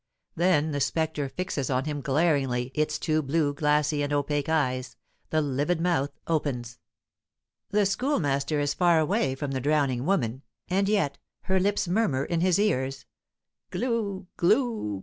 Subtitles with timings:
[0.35, 4.95] Then the spectre fixes on him glaringly its two blue, glassy, and opaque eyes;
[5.29, 6.79] the livid mouth opens.
[7.69, 12.41] The Schoolmaster is far away from the drowning woman, and yet her lips murmur in
[12.41, 13.05] his ears,
[13.71, 14.25] "Glou!
[14.37, 14.99] glou!